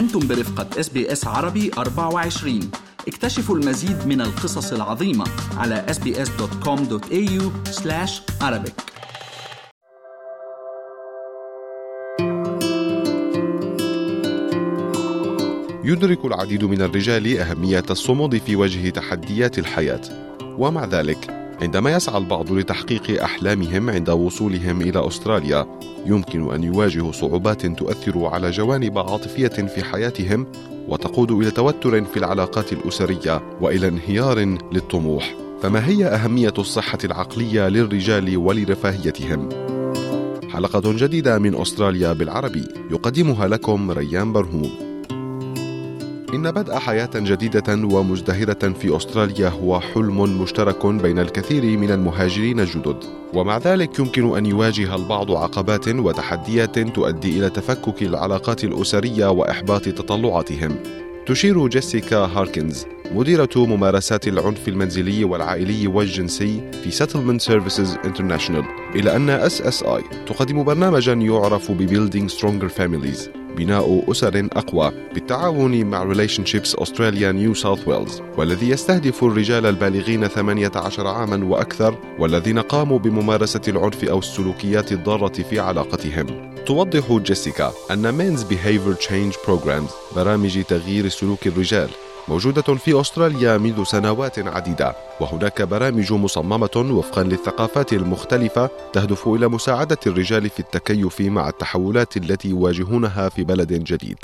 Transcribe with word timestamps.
أنتم 0.00 0.28
برفقة 0.28 0.80
SBS 0.80 1.26
عربي 1.26 1.70
24 1.78 2.70
اكتشفوا 3.08 3.56
المزيد 3.56 4.06
من 4.06 4.20
القصص 4.20 4.72
العظيمة 4.72 5.24
على 5.56 5.86
sbs.com.au 5.88 7.42
Arabic. 8.42 8.90
يدرك 15.84 16.24
العديد 16.24 16.64
من 16.64 16.82
الرجال 16.82 17.38
أهمية 17.38 17.84
الصمود 17.90 18.38
في 18.38 18.56
وجه 18.56 18.90
تحديات 18.90 19.58
الحياة 19.58 20.02
ومع 20.42 20.84
ذلك 20.84 21.39
عندما 21.62 21.92
يسعى 21.92 22.18
البعض 22.18 22.52
لتحقيق 22.52 23.22
أحلامهم 23.22 23.90
عند 23.90 24.10
وصولهم 24.10 24.80
إلى 24.82 25.06
أستراليا 25.06 25.66
يمكن 26.06 26.54
أن 26.54 26.64
يواجهوا 26.64 27.12
صعوبات 27.12 27.66
تؤثر 27.66 28.26
على 28.26 28.50
جوانب 28.50 28.98
عاطفية 28.98 29.48
في 29.48 29.84
حياتهم 29.84 30.46
وتقود 30.88 31.30
إلى 31.30 31.50
توتر 31.50 32.04
في 32.04 32.16
العلاقات 32.16 32.72
الأسرية 32.72 33.42
وإلى 33.60 33.88
انهيار 33.88 34.38
للطموح 34.72 35.34
فما 35.62 35.88
هي 35.88 36.06
أهمية 36.06 36.54
الصحة 36.58 36.98
العقلية 37.04 37.68
للرجال 37.68 38.36
ولرفاهيتهم؟ 38.36 39.48
حلقة 40.50 40.92
جديدة 40.92 41.38
من 41.38 41.60
أستراليا 41.60 42.12
بالعربي 42.12 42.64
يقدمها 42.90 43.48
لكم 43.48 43.90
ريان 43.90 44.32
برهوم 44.32 44.89
إن 46.34 46.50
بدء 46.50 46.74
حياة 46.74 47.10
جديدة 47.14 47.74
ومزدهرة 47.74 48.72
في 48.72 48.96
أستراليا 48.96 49.48
هو 49.48 49.80
حلم 49.80 50.42
مشترك 50.42 50.86
بين 50.86 51.18
الكثير 51.18 51.78
من 51.78 51.90
المهاجرين 51.90 52.60
الجدد، 52.60 53.04
ومع 53.34 53.58
ذلك 53.58 53.98
يمكن 53.98 54.36
أن 54.36 54.46
يواجه 54.46 54.94
البعض 54.94 55.30
عقبات 55.32 55.88
وتحديات 55.88 56.78
تؤدي 56.78 57.38
إلى 57.38 57.50
تفكك 57.50 58.02
العلاقات 58.02 58.64
الأسرية 58.64 59.30
وإحباط 59.30 59.82
تطلعاتهم. 59.82 60.76
تشير 61.26 61.68
جيسيكا 61.68 62.16
هاركنز 62.16 62.86
مديرة 63.14 63.48
ممارسات 63.56 64.28
العنف 64.28 64.68
المنزلي 64.68 65.24
والعائلي 65.24 65.86
والجنسي 65.86 66.70
في 66.84 66.90
Settlement 66.90 67.42
Services 67.42 68.06
International 68.06 68.64
إلى 68.94 69.16
أن 69.16 69.48
SSI 69.48 70.26
تقدم 70.26 70.64
برنامجا 70.64 71.12
يعرف 71.12 71.70
ب 71.70 71.86
Building 71.86 72.32
Stronger 72.32 72.68
Families 72.78 73.39
بناء 73.56 74.04
أسر 74.10 74.48
أقوى 74.52 74.92
بالتعاون 75.14 75.84
مع 75.84 76.14
Relationships 76.14 76.74
Australia 76.80 77.32
New 77.32 77.62
South 77.62 77.86
Wales 77.86 78.22
والذي 78.38 78.68
يستهدف 78.68 79.24
الرجال 79.24 79.66
البالغين 79.66 80.26
18 80.28 81.06
عاما 81.06 81.44
وأكثر 81.46 81.98
والذين 82.18 82.58
قاموا 82.58 82.98
بممارسة 82.98 83.60
العنف 83.68 84.04
أو 84.04 84.18
السلوكيات 84.18 84.92
الضارة 84.92 85.42
في 85.42 85.60
علاقتهم. 85.60 86.54
توضح 86.66 87.12
جيسيكا 87.12 87.72
أن 87.90 88.18
Men's 88.18 88.40
Behavior 88.40 89.06
Change 89.06 89.36
Programs 89.46 90.16
برامج 90.16 90.62
تغيير 90.62 91.08
سلوك 91.08 91.46
الرجال. 91.46 91.90
موجودة 92.30 92.62
في 92.62 93.00
أستراليا 93.00 93.58
منذ 93.58 93.84
سنوات 93.84 94.38
عديدة 94.38 94.94
وهناك 95.20 95.62
برامج 95.62 96.12
مصممة 96.12 96.96
وفقا 96.98 97.22
للثقافات 97.22 97.92
المختلفة 97.92 98.70
تهدف 98.92 99.28
إلى 99.28 99.48
مساعدة 99.48 99.96
الرجال 100.06 100.48
في 100.50 100.60
التكيف 100.60 101.20
مع 101.20 101.48
التحولات 101.48 102.16
التي 102.16 102.48
يواجهونها 102.48 103.28
في 103.28 103.44
بلد 103.44 103.72
جديد. 103.72 104.18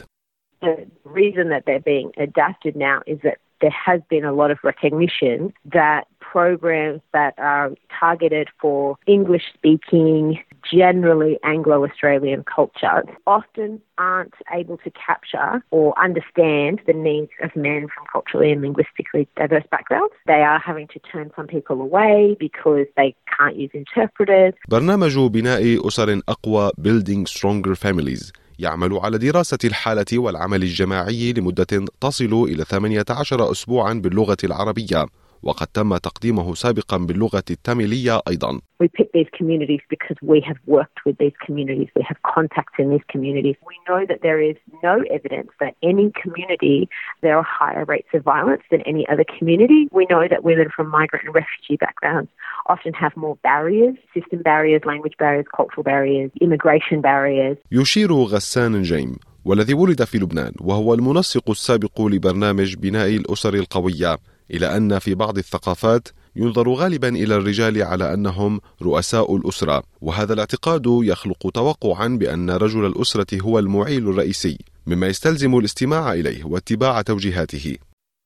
The 0.62 0.86
reason 1.04 1.48
that 1.48 1.62
they're 1.66 1.88
being 1.94 2.10
adapted 2.26 2.74
now 2.76 2.98
is 3.12 3.18
that 3.26 3.38
there 3.60 3.76
has 3.86 4.00
been 4.12 4.24
a 4.24 4.32
lot 4.32 4.50
of 4.50 4.58
recognition 4.62 5.52
that 5.78 6.02
programs 6.34 7.00
that 7.12 7.34
are 7.38 7.68
targeted 8.00 8.48
for 8.60 8.96
English 9.06 9.46
speaking, 9.54 10.38
generally 10.72 11.38
Anglo 11.42 11.84
Australian 11.84 12.44
culture 12.44 13.02
often 13.26 13.80
aren't 13.98 14.34
able 14.52 14.76
to 14.78 14.90
capture 14.90 15.62
or 15.70 15.94
understand 16.02 16.80
the 16.86 16.92
needs 16.92 17.30
of 17.42 17.54
men 17.56 17.88
from 17.92 18.04
culturally 18.12 18.52
and 18.52 18.60
linguistically 18.62 19.28
diverse 19.36 19.64
backgrounds. 19.70 20.14
They 20.26 20.42
are 20.42 20.58
having 20.58 20.88
to 20.88 20.98
turn 20.98 21.30
some 21.36 21.46
people 21.46 21.80
away 21.80 22.36
because 22.38 22.86
they 22.96 23.14
can't 23.36 23.56
use 23.56 23.70
interpreters. 23.74 24.54
برنامج 24.68 25.18
بناء 25.18 25.88
أسر 25.88 26.20
أقوى 26.28 26.70
Building 26.80 27.26
Stronger 27.26 27.74
Families 27.74 28.32
يعمل 28.58 28.98
على 28.98 29.18
دراسة 29.18 29.58
الحالة 29.64 30.18
والعمل 30.18 30.62
الجماعي 30.62 31.32
لمدة 31.32 31.84
تصل 32.00 32.44
إلى 32.48 32.64
18 32.64 33.50
أسبوعا 33.50 33.94
باللغة 33.94 34.36
العربية 34.44 35.06
وقد 35.42 35.66
تم 35.66 35.96
تقديمه 35.96 36.54
سابقا 36.54 36.96
باللغة 36.96 37.44
التاميلية 37.50 38.20
أيضا 38.28 38.60
We 38.78 38.88
pick 38.88 39.10
these 39.12 39.30
communities 39.38 39.80
because 39.88 40.18
we 40.32 40.38
have 40.48 40.58
worked 40.66 41.00
with 41.06 41.16
these 41.22 41.36
communities. 41.46 41.88
We 41.96 42.04
have 42.10 42.18
contacts 42.34 42.76
in 42.82 42.90
these 42.90 43.06
communities. 43.14 43.56
We 43.70 43.76
know 43.88 44.00
that 44.10 44.20
there 44.26 44.40
is 44.50 44.56
no 44.88 44.94
evidence 45.16 45.50
that 45.62 45.72
any 45.90 46.06
community 46.22 46.78
there 47.24 47.36
are 47.40 47.46
higher 47.60 47.84
rates 47.94 48.10
of 48.16 48.22
violence 48.34 48.64
than 48.72 48.82
any 48.92 49.04
other 49.12 49.26
community. 49.38 49.80
We 49.98 50.04
know 50.12 50.24
that 50.32 50.40
women 50.50 50.68
from 50.76 50.86
migrant 50.98 51.22
and 51.26 51.34
refugee 51.42 51.78
backgrounds 51.86 52.30
often 52.74 52.92
have 53.02 53.12
more 53.24 53.36
barriers, 53.50 53.96
system 54.14 54.40
barriers, 54.50 54.82
language 54.92 55.16
barriers, 55.22 55.46
cultural 55.58 55.84
barriers, 55.92 56.30
immigration 56.46 57.00
barriers. 57.00 57.56
يشير 57.72 58.12
غسان 58.12 58.82
جيم 58.82 59.16
والذي 59.44 59.74
ولد 59.74 60.04
في 60.04 60.18
لبنان 60.18 60.52
وهو 60.60 60.94
المنسق 60.94 61.50
السابق 61.50 62.00
لبرنامج 62.00 62.76
بناء 62.76 63.08
الأسر 63.08 63.54
القوية 63.54 64.18
إلى 64.50 64.76
أن 64.76 64.98
في 64.98 65.14
بعض 65.14 65.38
الثقافات 65.38 66.08
ينظر 66.36 66.68
غالبا 66.68 67.08
إلى 67.08 67.36
الرجال 67.36 67.82
على 67.82 68.14
أنهم 68.14 68.60
رؤساء 68.82 69.36
الأسرة 69.36 69.82
وهذا 70.00 70.32
الاعتقاد 70.34 70.82
يخلق 70.86 71.50
توقعا 71.50 72.08
بأن 72.08 72.50
رجل 72.50 72.86
الأسرة 72.86 73.42
هو 73.42 73.58
المعيل 73.58 74.08
الرئيسي 74.08 74.58
مما 74.86 75.06
يستلزم 75.06 75.58
الاستماع 75.58 76.12
إليه 76.12 76.44
واتباع 76.44 77.02
توجيهاته 77.02 77.76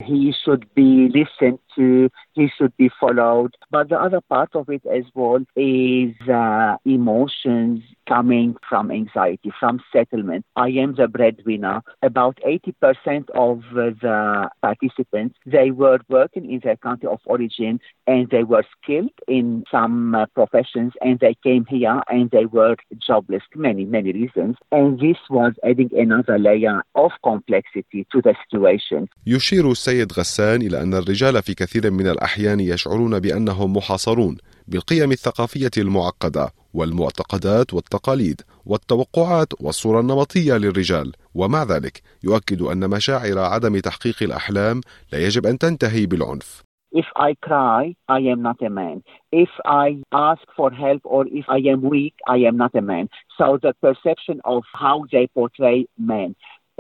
he 0.03 0.32
should 0.44 0.64
be 0.75 1.08
listened 1.19 1.58
to, 1.76 2.08
he 2.32 2.48
should 2.56 2.75
be 2.76 2.91
followed. 3.00 3.54
But 3.70 3.91
the 3.91 4.00
other 4.00 4.20
part 4.20 4.50
of 4.54 4.69
it 4.69 4.82
as 4.87 5.04
well 5.14 5.44
is 5.56 6.14
uh, 6.28 6.76
emotions 6.84 7.82
coming 8.10 8.56
from 8.69 8.91
anxiety, 8.91 9.50
from 9.60 9.75
settlement. 9.93 10.44
I 10.56 10.69
am 10.84 10.91
the 11.00 11.09
breadwinner. 11.16 11.82
About 12.03 12.37
80% 12.44 13.31
of 13.47 13.62
the 13.75 14.50
participants, 14.66 15.34
they 15.47 15.71
were 15.71 15.98
working 16.09 16.44
in 16.53 16.60
their 16.65 16.76
country 16.76 17.09
of 17.09 17.20
origin 17.34 17.75
and 18.06 18.28
they 18.34 18.44
were 18.53 18.65
skilled 18.75 19.16
in 19.28 19.65
some 19.70 20.15
uh, 20.15 20.26
professions 20.38 20.93
and 21.00 21.15
they 21.20 21.37
came 21.47 21.65
here 21.76 21.99
and 22.09 22.31
they 22.31 22.47
were 22.47 22.75
jobless, 23.09 23.44
many, 23.54 23.84
many 23.84 24.10
reasons. 24.12 24.56
And 24.72 24.99
this 24.99 25.20
was 25.37 25.53
adding 25.70 25.91
another 26.04 26.37
layer 26.38 26.82
of 26.94 27.12
complexity 27.22 28.00
to 28.12 28.19
the 28.26 28.34
situation. 28.43 29.09
يشير 29.26 29.70
السيد 29.70 30.12
غسان 30.12 30.62
إلى 30.62 30.82
أن 30.82 30.94
الرجال 30.94 31.43
في 31.43 31.54
كثير 31.54 31.91
من 31.91 32.06
الأحيان 32.06 32.60
يشعرون 32.60 33.19
بأنهم 33.20 33.76
محاصرون 33.76 34.37
بالقيم 34.69 35.12
الثقافية 35.12 35.70
المعقدة 35.78 36.59
والمعتقدات 36.75 37.75
والتقاليد 37.75 38.41
والتوقعات 38.66 39.48
والصورة 39.60 40.00
النمطية 40.00 40.56
للرجال 40.56 41.12
ومع 41.34 41.62
ذلك 41.62 42.03
يؤكد 42.25 42.62
أن 42.62 42.91
مشاعر 42.91 43.38
عدم 43.38 43.78
تحقيق 43.78 44.22
الأحلام 44.22 44.81
لا 45.12 45.19
يجب 45.19 45.47
أن 45.47 45.58
تنتهي 45.58 46.06
بالعنف 46.06 46.62
If 46.92 47.06
I 47.14 47.34
cry, 47.41 47.94
I 48.08 48.19
am 48.19 48.42
not 48.42 48.60
a 48.62 48.69
man. 48.69 49.04
If 49.31 49.50
I 49.64 50.03
ask 50.12 50.42
for 50.56 50.72
help 50.72 51.03
or 51.04 51.25
if 51.28 51.44
I 51.48 51.58
am 51.72 51.82
weak, 51.82 52.14
I 52.26 52.38
am 52.48 52.56
not 52.56 52.75
a 52.75 52.82
man. 52.82 53.08
So 53.38 53.58
the 53.62 53.75
perception 53.81 54.41
of 54.44 54.64
how 54.72 55.04
they 55.12 55.28
portray 55.28 55.87
men. 55.97 56.34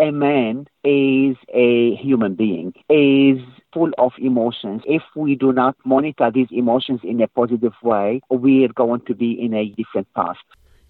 A 0.08 0.10
man 0.10 0.66
is 0.82 1.36
a 1.66 1.94
human 1.96 2.34
being, 2.34 2.72
is 2.88 3.38
full 3.74 3.92
of 3.98 4.12
emotions. 4.18 4.80
If 4.86 5.02
we 5.14 5.34
do 5.34 5.52
not 5.52 5.76
monitor 5.84 6.30
these 6.36 6.50
emotions 6.62 7.00
in 7.04 7.20
a 7.20 7.28
positive 7.28 7.76
way, 7.82 8.22
we 8.30 8.64
are 8.64 8.74
going 8.82 9.02
to 9.08 9.14
be 9.14 9.30
in 9.44 9.52
a 9.52 9.64
different 9.80 10.08
path. 10.14 10.40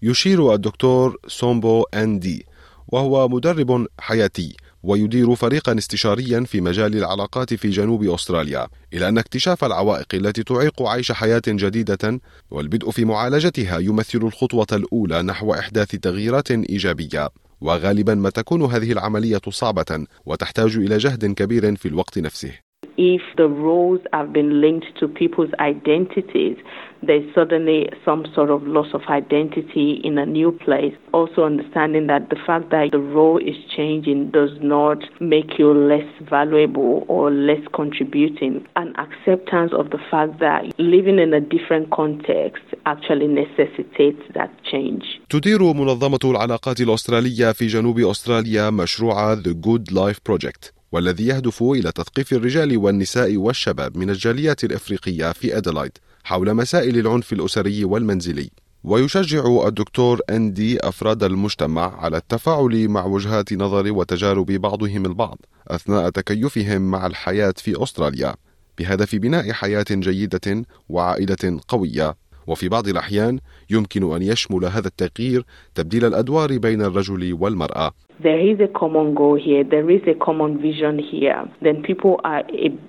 يشير 0.01 0.53
الدكتور 0.53 1.17
سومبو 1.27 1.83
أندي 1.93 2.45
وهو 2.87 3.27
مدرب 3.27 3.87
حياتي 3.99 4.55
ويدير 4.83 5.35
فريقا 5.35 5.77
استشاريا 5.77 6.43
في 6.43 6.61
مجال 6.61 6.97
العلاقات 6.97 7.53
في 7.53 7.69
جنوب 7.69 8.03
أستراليا 8.03 8.67
إلى 8.93 9.09
أن 9.09 9.17
اكتشاف 9.17 9.63
العوائق 9.63 10.07
التي 10.13 10.43
تعيق 10.43 10.81
عيش 10.81 11.11
حياة 11.11 11.41
جديدة 11.47 12.19
والبدء 12.51 12.91
في 12.91 13.05
معالجتها 13.05 13.79
يمثل 13.79 14.19
الخطوة 14.19 14.67
الأولى 14.73 15.21
نحو 15.21 15.53
إحداث 15.53 15.95
تغييرات 15.95 16.51
إيجابية 16.51 17.29
وغالبا 17.61 18.15
ما 18.15 18.29
تكون 18.29 18.61
هذه 18.63 18.91
العملية 18.91 19.41
صعبة 19.49 20.05
وتحتاج 20.25 20.75
إلى 20.75 20.97
جهد 20.97 21.25
كبير 21.25 21.75
في 21.75 21.87
الوقت 21.87 22.19
نفسه. 22.19 22.70
if 22.96 23.22
the 23.36 23.48
roles 23.48 24.00
have 24.12 24.32
been 24.32 24.60
linked 24.60 24.86
to 24.98 25.08
people's 25.08 25.50
identities, 25.60 26.56
there's 27.02 27.34
suddenly 27.34 27.88
some 28.04 28.26
sort 28.34 28.50
of 28.50 28.66
loss 28.66 28.88
of 28.94 29.02
identity 29.08 30.00
in 30.02 30.18
a 30.18 30.26
new 30.26 30.50
place. 30.50 30.94
Also 31.12 31.44
understanding 31.44 32.06
that 32.06 32.30
the 32.30 32.36
fact 32.46 32.70
that 32.70 32.88
the 32.92 32.98
role 32.98 33.38
is 33.38 33.56
changing 33.76 34.30
does 34.30 34.50
not 34.62 34.98
make 35.20 35.58
you 35.58 35.72
less 35.74 36.08
valuable 36.22 37.04
or 37.08 37.30
less 37.30 37.60
contributing. 37.74 38.66
An 38.76 38.94
acceptance 38.96 39.72
of 39.72 39.90
the 39.90 39.98
fact 40.10 40.38
that 40.40 40.64
living 40.78 41.18
in 41.18 41.34
a 41.34 41.40
different 41.40 41.90
context 41.90 42.64
actually 42.86 43.28
necessitates 43.28 44.22
that 44.34 44.50
change. 44.64 45.20
تدير 45.30 45.62
منظمة 45.62 46.18
العلاقات 46.24 46.80
الأسترالية 46.80 47.52
في 47.52 47.66
جنوب 47.66 47.98
أستراليا 47.98 48.70
مشروع 48.70 49.34
The 49.34 49.54
Good 49.54 49.92
Life 49.92 50.20
Project 50.24 50.76
والذي 50.91 51.27
يهدف 51.27 51.63
إلى 51.63 51.91
تثقيف 51.91 52.33
الرجال 52.33 52.77
والنساء 52.77 53.37
والشباب 53.37 53.97
من 53.97 54.09
الجاليات 54.09 54.63
الإفريقية 54.63 55.31
في 55.31 55.57
أدلايد 55.57 55.97
حول 56.23 56.53
مسائل 56.53 56.97
العنف 56.97 57.33
الأسري 57.33 57.85
والمنزلي. 57.85 58.49
ويشجع 58.83 59.67
الدكتور 59.67 60.21
أندي 60.29 60.79
أفراد 60.79 61.23
المجتمع 61.23 62.03
على 62.03 62.17
التفاعل 62.17 62.87
مع 62.87 63.05
وجهات 63.05 63.53
نظر 63.53 63.91
وتجارب 63.91 64.45
بعضهم 64.45 65.05
البعض 65.05 65.37
أثناء 65.67 66.09
تكيفهم 66.09 66.81
مع 66.81 67.05
الحياة 67.05 67.53
في 67.57 67.83
أستراليا 67.83 68.35
بهدف 68.79 69.15
بناء 69.15 69.51
حياة 69.51 69.85
جيدة 69.91 70.65
وعائلة 70.89 71.59
قوية 71.67 72.15
وفي 72.51 72.69
بعض 72.69 72.87
الأحيان 72.87 73.39
يمكن 73.69 74.15
أن 74.15 74.21
يشمل 74.21 74.65
هذا 74.65 74.87
التغيير 74.87 75.45
تبديل 75.75 76.05
الأدوار 76.05 76.57
بين 76.57 76.81
الرجل 76.81 77.37
والمرأة 77.39 77.91
there 78.23 78.39
is 78.39 78.59
a 78.59 78.67
common 78.67 79.15
goal 79.15 79.35
here, 79.35 79.63
there 79.63 79.89
is 79.89 80.01
a 80.05 80.13
common 80.13 80.61
vision 80.61 80.99
here, 80.99 81.43
then 81.61 81.81
people 81.81 82.21
are 82.23 82.43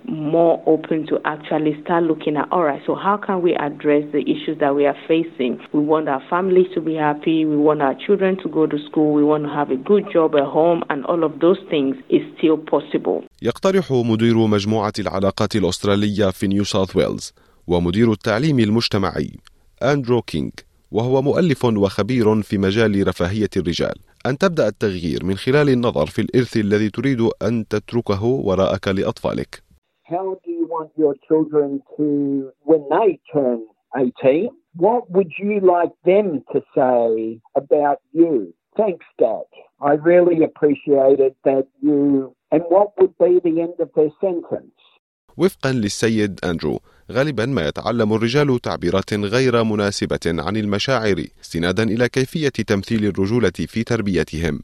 more 0.05 0.63
open 0.67 1.07
to 1.07 1.19
actually 1.25 1.75
start 1.83 2.05
looking 2.05 2.37
at 2.37 2.49
all 2.53 2.65
right, 2.65 2.83
so 2.87 2.95
how 2.95 3.17
can 3.17 3.41
we 3.41 3.55
address 3.55 4.05
the 4.13 4.23
issues 4.35 4.59
that 4.61 4.75
we 4.75 4.85
are 4.85 4.99
facing? 5.09 5.53
We 5.73 5.81
want 5.81 6.09
our 6.09 6.23
families 6.29 6.67
to 6.75 6.81
be 6.81 6.95
happy, 6.97 7.47
we 7.47 7.57
want 7.57 7.81
our 7.81 7.95
children 8.07 8.37
to 8.43 8.49
go 8.49 8.67
to 8.67 8.79
school, 8.89 9.15
we 9.15 9.25
want 9.25 9.45
to 9.45 9.51
have 9.51 9.71
a 9.71 9.77
good 9.77 10.05
job 10.13 10.35
at 10.35 10.49
home, 10.59 10.83
and 10.91 11.07
all 11.07 11.25
of 11.25 11.41
those 11.41 11.61
things 11.71 11.97
is 12.11 12.23
still 12.37 12.59
possible. 12.59 13.25
يقترح 13.43 13.93
مدير 13.93 14.47
مجموعة 14.47 14.93
العلاقات 14.99 15.57
الأسترالية 15.57 16.31
في 16.31 16.47
نيو 16.47 16.65
ساوث 16.65 16.97
ويلز 16.97 17.35
ومدير 17.67 18.13
التعليم 18.13 18.59
المجتمعي 18.59 19.31
أندرو 19.83 20.23
كينغ 20.23 20.51
وهو 20.93 21.23
مؤلف 21.23 21.65
وخبير 21.65 22.43
في 22.43 22.59
مجال 22.59 23.09
رفاهية 23.09 23.49
الرجال 23.57 23.95
أن 24.27 24.39
تبدأ 24.39 24.69
التغيير 24.69 25.25
من 25.25 25.37
خلال 25.37 25.69
النظر 25.69 26.07
في 26.07 26.23
الإرث 26.23 26.57
الذي 26.57 26.91
تريد 26.91 27.21
أن 27.43 27.69
تتركه 27.69 28.25
وراءك 28.25 28.89
لأطفالك. 28.89 29.63
How 30.05 30.39
do 30.45 30.51
you 30.51 30.67
want 30.67 30.91
your 30.97 31.15
children 31.29 31.81
to, 31.97 32.07
when 32.71 32.83
they 32.95 33.19
turn 33.33 33.61
18, 33.97 34.51
what 34.77 35.11
would 35.11 35.33
you 35.39 35.61
like 35.61 35.95
them 36.05 36.43
to 36.53 36.59
say 36.77 37.41
about 37.57 38.01
you? 38.13 38.55
Thanks, 38.77 39.07
Dad. 39.19 39.49
I 39.81 39.93
really 40.11 40.45
appreciated 40.45 41.35
that 41.45 41.67
you. 41.83 42.35
And 42.53 42.63
what 42.75 42.89
would 42.99 43.15
be 43.19 43.41
the 43.49 43.61
end 43.67 43.77
of 43.85 43.91
their 43.97 44.13
sentence? 44.21 44.73
وفقا 45.37 45.73
للسيد 45.73 46.41
أندرو 46.45 46.81
غالبا 47.13 47.47
ما 47.47 47.69
يتعلم 47.69 48.13
الرجال 48.13 48.59
تعبيرات 48.61 49.15
غير 49.15 49.65
مناسبة 49.65 50.27
عن 50.27 50.57
المشاعر 50.57 51.17
استنادا 51.41 51.83
إلى 51.83 52.09
كيفية 52.09 52.49
تمثيل 52.67 53.05
الرجولة 53.05 53.51
في 53.51 53.85
تربيتهم. 53.85 54.61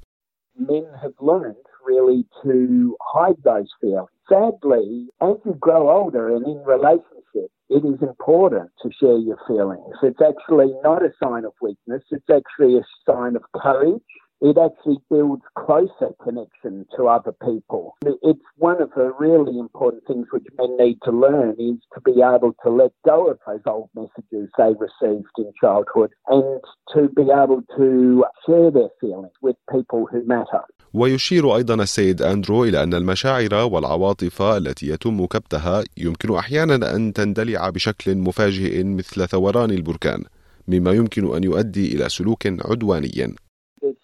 Men 0.58 0.84
have 1.02 1.16
learned 1.20 1.66
really 1.90 2.20
to 2.44 2.96
hide 3.14 3.40
those 3.44 3.70
feelings. 3.80 4.14
Sadly, 4.28 4.88
as 5.28 5.36
you 5.44 5.54
grow 5.66 5.82
older 5.98 6.24
and 6.34 6.44
in 6.52 6.60
relationships, 6.76 7.54
it 7.76 7.82
is 7.92 7.98
important 8.12 8.68
to 8.82 8.88
share 9.00 9.18
your 9.28 9.38
feelings. 9.48 9.94
It's 10.02 10.22
actually 10.30 10.70
not 10.88 11.00
a 11.08 11.12
sign 11.22 11.44
of 11.44 11.54
weakness, 11.66 12.02
it's 12.16 12.30
actually 12.38 12.74
a 12.82 12.84
sign 13.08 13.36
of 13.36 13.44
courage 13.64 14.10
it 14.43 14.57
actually 14.57 14.97
builds 15.09 15.41
closer 15.57 16.09
connection 16.21 16.85
to 16.97 17.07
other 17.07 17.31
people. 17.31 17.95
It's 18.03 18.47
one 18.57 18.81
of 18.81 18.89
the 18.93 19.13
really 19.17 19.57
important 19.57 20.05
things 20.05 20.27
which 20.33 20.47
men 20.57 20.75
need 20.77 20.97
to 21.05 21.11
learn 21.11 21.51
is 21.51 21.79
to 21.93 22.01
be 22.09 22.15
able 22.35 22.53
to 22.63 22.69
let 22.69 22.91
go 23.05 23.17
of 23.31 23.37
those 23.47 23.65
old 23.65 23.89
messages 23.95 24.49
they 24.57 24.71
received 24.87 25.35
in 25.37 25.49
childhood 25.63 26.11
and 26.27 26.59
to 26.93 27.01
be 27.19 27.27
able 27.43 27.61
to 27.77 28.25
share 28.45 28.69
their 28.69 28.91
feelings 28.99 29.31
with 29.41 29.55
people 29.71 30.01
who 30.11 30.19
matter. 30.25 30.63
ويشير 30.93 31.55
أيضا 31.55 31.75
السيد 31.75 32.21
أندرو 32.21 32.63
إلى 32.63 32.83
أن 32.83 32.93
المشاعر 32.93 33.53
والعواطف 33.71 34.41
التي 34.41 34.87
يتم 34.87 35.25
كبتها 35.25 35.83
يمكن 35.97 36.35
أحيانا 36.35 36.95
أن 36.95 37.13
تندلع 37.13 37.69
بشكل 37.69 38.17
مفاجئ 38.17 38.83
مثل 38.83 39.27
ثوران 39.27 39.71
البركان 39.71 40.23
مما 40.67 40.91
يمكن 40.91 41.35
أن 41.35 41.43
يؤدي 41.43 41.95
إلى 41.95 42.09
سلوك 42.09 42.47
عدواني 42.47 43.35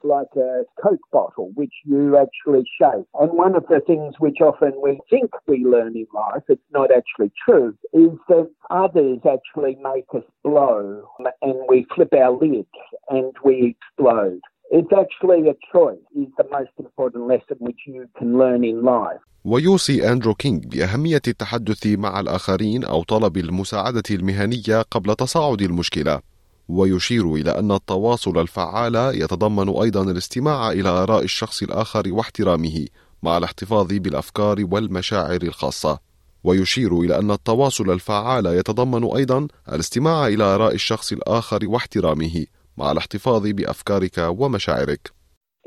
like 0.03 0.35
a 0.37 0.65
Coke 0.83 1.01
bottle, 1.13 1.51
which 1.55 1.73
you 1.85 2.17
actually 2.17 2.65
shake. 2.79 3.07
And 3.21 3.33
one 3.33 3.55
of 3.55 3.65
the 3.69 3.81
things 3.87 4.15
which 4.19 4.39
often 4.41 4.73
we 4.83 5.01
think 5.11 5.31
we 5.47 5.65
learn 5.65 5.97
in 5.97 6.07
life, 6.15 6.43
it's 6.49 6.63
not 6.73 6.91
actually 6.91 7.33
true, 7.45 7.77
is 7.93 8.11
that 8.29 8.51
others 8.71 9.21
actually 9.37 9.77
make 9.77 10.07
us 10.15 10.25
blow 10.43 11.09
and 11.43 11.55
we 11.69 11.87
flip 11.95 12.13
our 12.15 12.33
lids 12.33 12.69
and 13.09 13.33
we 13.45 13.77
explode. 13.77 14.41
It's 14.71 14.93
actually 14.93 15.49
a 15.49 15.57
choice 15.73 16.05
is 16.17 16.29
the 16.39 16.47
most 16.51 16.73
important 16.79 17.29
lesson 17.29 17.57
which 17.59 17.81
you 17.87 18.09
can 18.19 18.39
learn 18.39 18.65
in 18.65 18.83
life. 18.83 19.21
ويوصي 19.45 20.13
أندرو 20.13 20.35
كينغ 20.35 20.59
بأهمية 20.59 21.23
التحدث 21.29 21.87
مع 21.87 22.21
الآخرين 22.21 22.85
أو 22.85 23.03
طلب 23.03 23.37
المساعدة 23.37 24.03
المهنية 24.11 24.83
قبل 24.91 25.15
تصاعد 25.15 25.63
المشكلة 25.63 26.21
ويشير 26.69 27.35
إلى 27.35 27.51
أن 27.51 27.73
التواصل 27.73 28.39
الفعال 28.39 28.95
يتضمن 28.95 29.69
أيضا 29.69 30.03
الاستماع 30.11 30.73
إلى 30.73 30.89
آراء 30.89 31.23
الشخص 31.23 31.63
الآخر 31.63 32.03
واحترامه 32.07 32.87
مع 33.23 33.39
الاحتفاظ 33.39 33.93
بالأفكار 33.93 34.57
والمشاعر 34.73 35.43
الخاصة 35.43 35.99
ويشير 36.45 37.01
إلى 37.01 37.19
أن 37.19 37.31
التواصل 37.31 37.91
الفعال 37.91 38.47
يتضمن 38.47 39.05
أيضا 39.17 39.49
الاستماع 39.73 40.27
إلى 40.27 40.45
آراء 40.45 40.75
الشخص 40.75 41.13
الآخر 41.13 41.59
واحترامه 41.69 42.47
مع 42.77 42.93
الاحتفاظ 42.93 43.47
بأفكارك 43.47 44.19
ومشاعرك. 44.19 45.13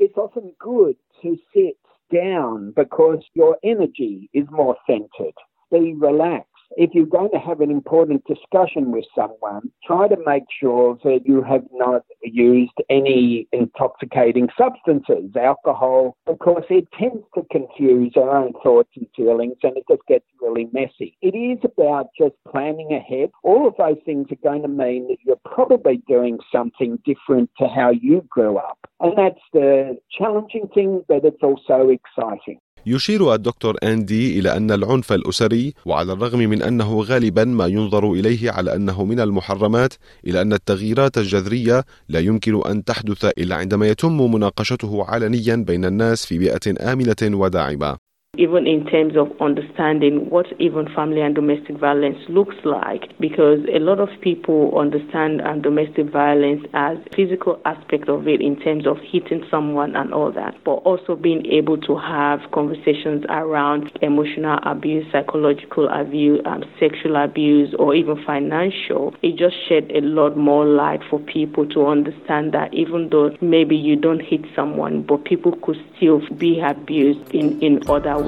It's 0.00 0.16
often 0.16 0.52
good 0.60 0.96
to 1.22 1.36
sit 1.54 1.78
down 2.12 2.72
because 2.76 3.22
your 3.34 3.56
energy 3.64 4.30
is 4.32 4.46
more 4.50 4.76
centered. 4.86 5.36
Be 5.72 5.94
relaxed 6.08 6.57
if 6.78 6.90
you're 6.94 7.06
going 7.06 7.30
to 7.32 7.40
have 7.40 7.60
an 7.60 7.72
important 7.72 8.22
discussion 8.24 8.92
with 8.92 9.04
someone, 9.12 9.68
try 9.84 10.06
to 10.06 10.16
make 10.24 10.44
sure 10.60 10.96
that 11.02 11.22
you 11.24 11.42
have 11.42 11.64
not 11.72 12.02
used 12.22 12.70
any 12.88 13.48
intoxicating 13.50 14.48
substances, 14.56 15.34
alcohol, 15.34 16.16
because 16.24 16.62
it 16.70 16.86
tends 16.96 17.24
to 17.34 17.42
confuse 17.50 18.12
our 18.14 18.36
own 18.36 18.52
thoughts 18.62 18.90
and 18.94 19.08
feelings 19.16 19.56
and 19.64 19.76
it 19.76 19.84
just 19.90 20.06
gets 20.06 20.24
really 20.40 20.68
messy. 20.72 21.16
It 21.20 21.36
is 21.36 21.58
about 21.64 22.10
just 22.16 22.36
planning 22.48 22.92
ahead. 22.92 23.30
All 23.42 23.66
of 23.66 23.74
those 23.76 23.98
things 24.06 24.28
are 24.30 24.48
going 24.48 24.62
to 24.62 24.68
mean 24.68 25.08
that 25.08 25.18
you're 25.24 25.40
probably 25.44 26.00
doing 26.06 26.38
something 26.52 27.00
different 27.04 27.50
to 27.58 27.66
how 27.66 27.90
you 27.90 28.24
grew 28.30 28.56
up. 28.56 28.78
And 29.00 29.18
that's 29.18 29.42
the 29.52 29.98
challenging 30.16 30.68
thing, 30.72 31.02
but 31.08 31.24
it's 31.24 31.42
also 31.42 31.88
exciting. 31.88 32.60
يشير 32.86 33.34
الدكتور 33.34 33.76
أندي 33.82 34.38
إلى 34.38 34.56
أن 34.56 34.70
العنف 34.70 35.12
الأسري 35.12 35.74
وعلى 35.86 36.12
الرغم 36.12 36.38
من 36.38 36.62
أنه 36.62 37.02
غالبا 37.02 37.44
ما 37.44 37.66
ينظر 37.66 38.12
إليه 38.12 38.50
على 38.50 38.74
أنه 38.74 39.04
من 39.04 39.20
المحرمات 39.20 39.94
إلى 40.26 40.42
أن 40.42 40.52
التغييرات 40.52 41.18
الجذرية 41.18 41.84
لا 42.08 42.20
يمكن 42.20 42.66
أن 42.66 42.84
تحدث 42.84 43.24
إلا 43.24 43.56
عندما 43.56 43.88
يتم 43.88 44.32
مناقشته 44.34 45.04
علنيا 45.04 45.56
بين 45.56 45.84
الناس 45.84 46.26
في 46.26 46.38
بيئة 46.38 46.92
آمنة 46.92 47.16
وداعمة. 47.22 48.07
Even 48.38 48.66
in 48.68 48.86
terms 48.86 49.16
of 49.16 49.28
understanding 49.40 50.30
what 50.30 50.46
even 50.60 50.88
family 50.94 51.20
and 51.20 51.34
domestic 51.34 51.76
violence 51.76 52.18
looks 52.28 52.54
like 52.64 53.12
because 53.18 53.58
a 53.74 53.80
lot 53.80 53.98
of 53.98 54.08
people 54.20 54.78
understand 54.78 55.42
um, 55.42 55.60
domestic 55.60 56.08
violence 56.10 56.64
as 56.72 56.96
physical 57.14 57.60
aspect 57.64 58.08
of 58.08 58.28
it 58.28 58.40
in 58.40 58.56
terms 58.60 58.86
of 58.86 58.96
hitting 59.02 59.44
someone 59.50 59.96
and 59.96 60.14
all 60.14 60.30
that 60.30 60.54
but 60.64 60.74
also 60.86 61.16
being 61.16 61.44
able 61.46 61.76
to 61.76 61.96
have 61.98 62.40
conversations 62.52 63.24
around 63.28 63.90
emotional 64.02 64.58
abuse 64.62 65.04
psychological 65.10 65.88
abuse 65.88 66.40
um, 66.44 66.62
sexual 66.78 67.16
abuse 67.16 67.74
or 67.78 67.94
even 67.94 68.22
financial. 68.24 69.14
It 69.20 69.36
just 69.36 69.56
shed 69.68 69.90
a 69.92 70.00
lot 70.00 70.36
more 70.36 70.64
light 70.64 71.00
for 71.10 71.18
people 71.18 71.66
to 71.70 71.86
understand 71.86 72.52
that 72.52 72.72
even 72.72 73.08
though 73.08 73.36
maybe 73.40 73.74
you 73.74 73.96
don't 73.96 74.20
hit 74.20 74.42
someone 74.54 75.02
but 75.02 75.24
people 75.24 75.58
could 75.62 75.76
still 75.96 76.20
be 76.36 76.60
abused 76.60 77.34
in, 77.34 77.60
in 77.60 77.80
other 77.90 78.16
ways 78.22 78.27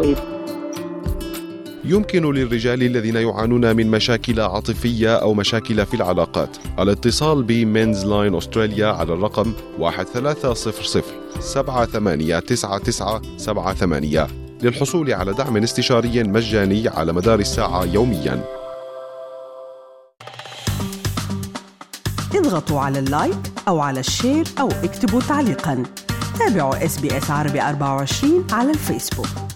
يمكن 1.85 2.33
للرجال 2.33 2.83
الذين 2.83 3.17
يعانون 3.17 3.77
من 3.77 3.91
مشاكل 3.91 4.41
عاطفية 4.41 5.17
أو 5.17 5.35
مشاكل 5.35 5.87
في 5.87 5.95
العلاقات. 5.95 6.57
الاتصال 6.79 7.43
ب 7.43 8.07
MensLine 8.07 8.35
Australia 8.35 8.87
على 8.87 9.13
الرقم 9.13 9.53
1300 9.79 11.05
789978 11.41 14.29
للحصول 14.63 15.13
على 15.13 15.33
دعم 15.33 15.57
استشاري 15.57 16.23
مجاني 16.23 16.89
على 16.89 17.13
مدار 17.13 17.39
الساعة 17.39 17.85
يومياً. 17.85 18.45
اضغطوا 22.35 22.81
على 22.81 22.99
ال 22.99 23.07
like 23.07 23.39
أو 23.69 23.81
على 23.81 24.01
ال 24.01 24.08
share 24.08 24.45
أو 24.61 24.69
اكتبوا 24.69 25.21
تعليقاً. 25.21 25.83
تابعوا 26.39 26.85
SBS 26.85 27.31
عربي 27.31 27.63
24 27.63 28.47
على 28.53 28.71
الفيسبوك. 28.71 29.50